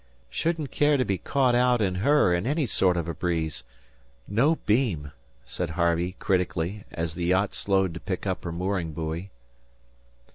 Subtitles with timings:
[0.31, 3.63] "Shouldn't care to be caught out in her in any sort of a breeze.
[4.27, 5.11] No beam,"
[5.45, 9.29] said Harvey, critically, as the yacht slowed to pick up her mooring buoy.